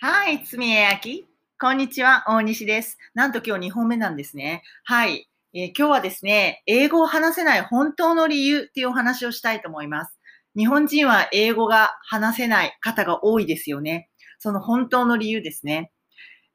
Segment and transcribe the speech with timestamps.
[0.00, 1.26] はい、つみえあき。
[1.60, 2.98] こんにちは、大西です。
[3.14, 4.62] なんと今日2本目なんですね。
[4.84, 10.16] はい、えー今日はですね、英語を話せない本当の理由っていうお話をしたいと思います。
[10.56, 14.08] 日本人は英語が話せない方が多いですよね。
[14.38, 15.90] その本当の理由ですね。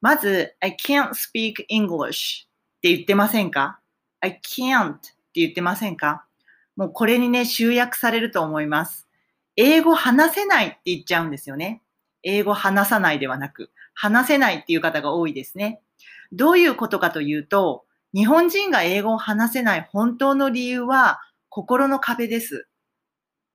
[0.00, 2.48] まず、I can't speak English っ
[2.80, 3.78] て言ってませんか
[4.20, 6.24] ?I can't って言ってませんか？
[6.76, 9.06] もうこれにね、集約されると思います。
[9.56, 11.82] 英語話せないって言っちゃうんですよね。
[12.24, 15.80] 英語話さないではなく、話せないっていう方が多いですね。
[16.32, 22.66] どういうことかというと、日本人が英語を話せない本当の理由は心の壁です。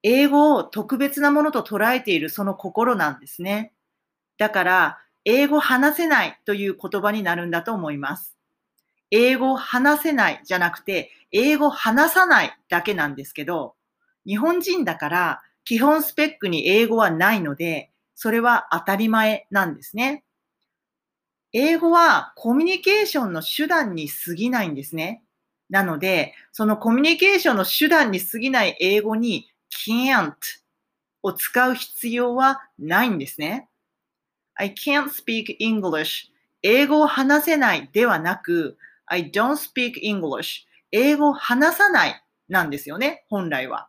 [0.04, 3.74] 英語を特別なものと捉えているその心なんですね。
[4.38, 8.38] だから、英語話せないという言葉になるんだと思います。
[9.12, 13.76] 英語話せないじゃなくて、英語話さないだけなんですけど、
[14.26, 20.26] 日本人だから基本スペックに英語はないので、それは当たり前なんですね。
[21.54, 25.24] 英語はコミュニケーションの手段に過ぎないんですね。
[25.70, 29.50] なので、そのコミュニケーションの手段に過ぎない英語に
[29.88, 30.34] can't
[31.24, 33.70] を使う必要はないんですね。
[34.56, 36.26] I can't speak English
[36.62, 43.88] 英語を話せないではなく I don't speak English 英語を話さないなんですよね、本来は。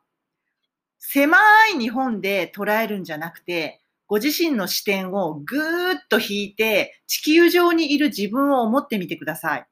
[1.00, 1.36] 狭
[1.74, 9.66] い日本で捉えるんじゃなくて、ご自身の視点をぐーっと引いて、地球上にいる自分を思ってみてください。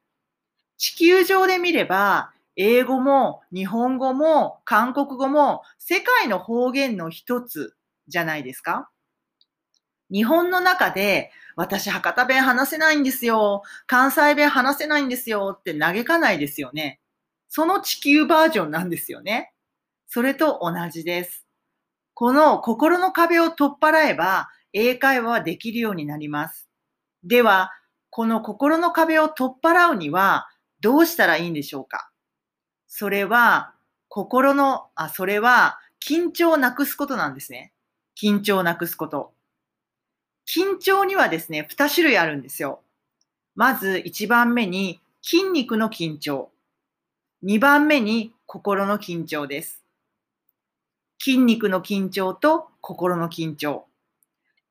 [0.77, 7.75] 地球上で見れば、英語も日本語も韓国語も世界の方言の一つ
[8.07, 8.89] じゃないですか
[10.09, 13.65] 日本の中で、私博多弁話せないんですよ。
[13.89, 17.01] 関西弁話せないんですよって嘆かないですよね。
[17.49, 19.53] その地球バージョンなんですよね。
[20.07, 21.48] それと同じです。
[22.19, 26.69] この心の壁を取っ払えば英会話はできるようになります。
[27.23, 27.71] では、
[28.11, 30.49] この心の壁を取っ払うには
[30.81, 32.11] どうしたらいいんでしょうか？
[32.89, 33.73] それは、
[34.09, 37.73] 心の、あ、それは緊張をなくすことなんですね。
[38.21, 39.33] 緊張をなくすこと。
[40.45, 42.81] 緊張にはですね、2種類あるんですよ。
[43.55, 46.51] まず1番目に筋肉の緊張。
[47.45, 49.85] 2番目に心の緊張です。
[51.21, 53.87] 筋肉の緊張と心の緊張。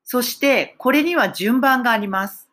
[0.04, 2.50] そして、これには順番があります。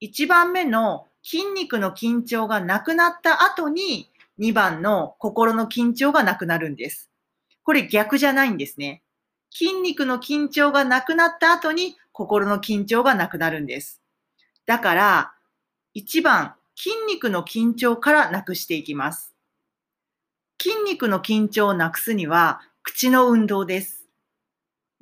[0.00, 7.10] 1番目の筋肉の緊張がなくなった後に、2番の心の緊張がなくなるんです。
[7.64, 9.02] これ逆じゃないんですね。
[9.50, 14.00] 筋肉の緊張がなくなった後に、心の緊張がなくなるんです。
[14.66, 15.34] だから、
[15.94, 19.34] 1番、筋肉の緊張からなくしていきます。
[20.60, 24.06] 筋肉の緊張をなくすには、口の運動です。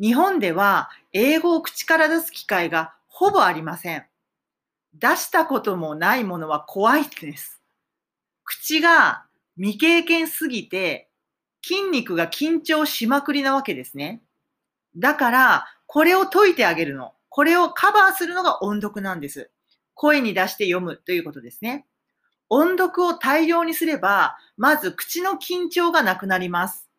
[0.00, 4.06] 日本では英語を口から出す機会がほぼありません。
[4.94, 7.60] 出したこともないものは怖いです。
[8.44, 9.24] 口が
[9.56, 11.08] 未経験すぎて
[11.60, 14.22] 筋肉が緊張しまくりなわけですね。
[14.96, 17.14] だから、これを解いてあげるの。
[17.28, 19.50] これをカバーするのが音読なんです。
[19.94, 21.86] 声に出して読むということですね。
[22.48, 26.91] 音読を大量にすれば、まず口の緊張がなくなります。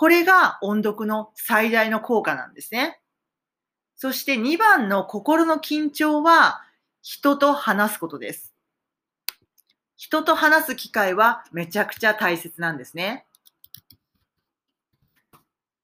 [0.00, 2.98] これが音読の最大の効果なんですね。
[3.96, 6.62] そして2番の心の緊張は
[7.02, 8.54] 人と話すことです。
[9.98, 13.26] 人と話す機会はめちゃくちゃ大切なんですね。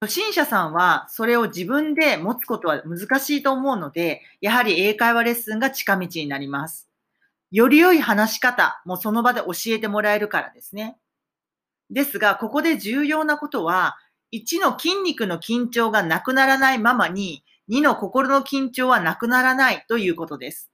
[0.00, 6.88] 初心者さんはそれを自分で持つことは難しいと思うので、やはり英会話レッスンが近道になります。
[7.50, 10.96] より良い話し方もその場で教えてもらえるからですね。
[11.90, 13.98] ですが、ここで重要なことは、
[14.32, 20.70] 1の筋肉の緊張がなくならないままに、2の心の緊張はなくならないということです。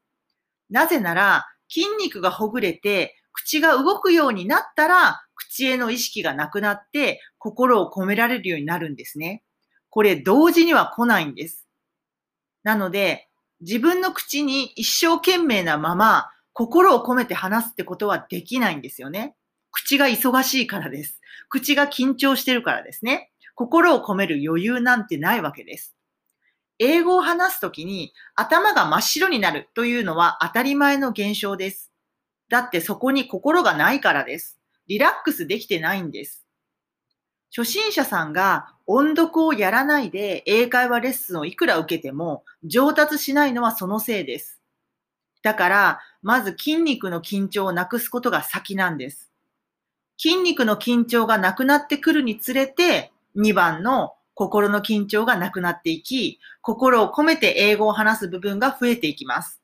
[0.70, 9.42] なぜなら、筋肉がほぐれて、口が動くようになったら、口への意識がなくなって、心を込められるようになるんですね。
[9.90, 11.66] これ、同時には来ないんです。
[12.62, 13.28] なので、
[13.60, 19.34] 自分の口に一生懸命なまま、心を込めて話すってことはできないんですよね。
[19.70, 21.20] 口が忙しいからです。
[21.48, 23.31] 口が緊張してるからですね。
[23.54, 25.94] 心を込める余裕なんてないわけです。
[26.78, 31.92] 英語を話すときに頭が真っ白になるというのは当たり前の現象です。
[32.48, 34.58] だってそこに心がないからです。
[34.88, 36.44] リラックスできてないんです。
[37.54, 44.62] 初心者さんが音読をやらないで英会話レッスンをいくら受けても上達しないのはそのせいです。
[45.42, 49.30] だから、まず筋肉の緊張をなくすことが先なんです。
[50.16, 59.60] 筋肉の緊張がなくなってくるにつれて、2番の心の緊張がなくなっていき、心を込めて英語を話す部分が増えていきます。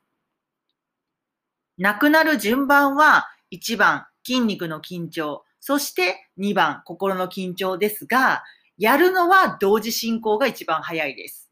[1.77, 8.43] なくなる順番は1番筋肉の緊張、そして2番心の緊張ですが、
[8.77, 11.49] やるのは同時進行が一番早いです。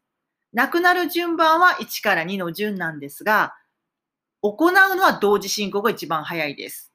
[0.52, 3.54] なくなる順番は1から2の順なんですが、
[4.40, 6.92] 行うのは同時進行が一番早いです。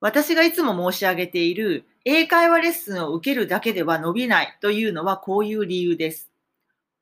[0.00, 6.32] 私がいつも申し上げている英会話レッスンを受けるだけでは伸びないというのはこういう理由です。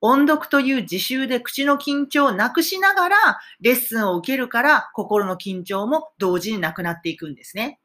[0.02, 3.16] 音読という自習で口の緊張をなくしながら
[3.60, 7.80] レッスンを受けるから心の緊張も同時になくなっていくんですね。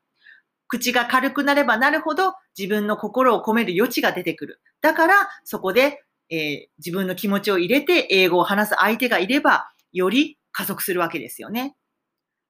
[0.67, 4.61] 口が軽くなればなるほど自分の心を込める余地が出てくる。
[4.81, 11.75] だからそこで、えー、自分の気持ちを入れて英語を話す相手がいればより加速するわけですよね。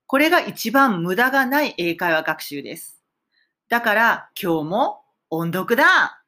[0.08, 2.95] これが一番無駄がない英会話学習です。
[3.68, 6.25] だから今日も音読だ。